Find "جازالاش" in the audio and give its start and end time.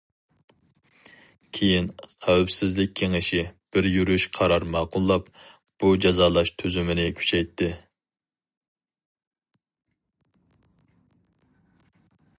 6.07-6.53